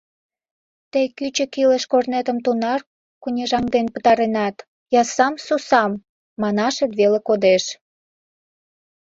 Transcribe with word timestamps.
Тый 0.91 1.05
кӱчык 1.17 1.53
илыш 1.61 1.83
корнетым 1.91 2.37
тунар 2.45 2.79
кунежаҥден 3.21 3.87
пытаренат— 3.93 4.55
«Я 4.99 5.03
сам 5.15 5.33
с 5.45 5.47
усам» 5.55 5.91
манашет 6.41 6.91
веле 6.99 7.19
кодеш. 7.27 7.63